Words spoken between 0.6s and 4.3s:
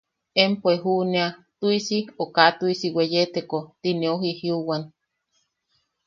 e juʼunea tuʼisi o kaa tuʼisi weyeteko”. Tineu